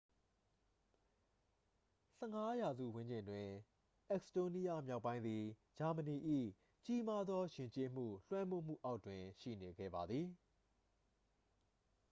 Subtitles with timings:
[2.21, 3.49] 15 ရာစုဝန်းကျင်တွင်
[4.09, 5.43] အက်စ်တိုးနီးယား မြောက်ပိုင်းသည်
[5.77, 6.15] ဂျာမနီ၏
[6.85, 10.27] ကြီးမားသော ယဉ်ကျေးမှု လွှမ်းမိုးမှုအောက်တွင် ရှိနေခဲ့ပါသည်